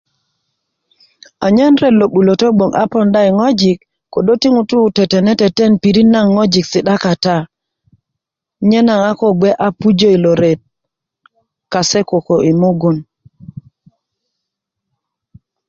anyen 1.45 1.73
ret 1.81 1.95
lo 1.99 2.05
'bulötö 2.11 2.47
lo 2.59 2.65
a 2.81 2.83
poonda 2.91 3.19
yi 3.25 3.31
ŋojik 3.39 3.79
ködö 4.13 4.33
ti 4.41 4.47
yi' 4.55 4.93
tetene 4.97 5.31
teten 5.41 5.71
pirit 5.81 6.07
nagoŋ 6.13 6.27
ŋojik 6.35 6.65
si'da 6.71 6.95
kata 7.03 7.35
nye 8.69 8.79
na 8.87 8.95
a 9.09 9.11
ko 9.19 9.27
gbe 9.37 9.49
a 9.65 9.67
pujö 9.79 10.09
I 10.15 10.21
lo 10.25 10.31
ret 10.41 10.59
kase 11.73 11.99
Koko 12.09 12.35
I 12.49 12.51
mugun 12.61 12.97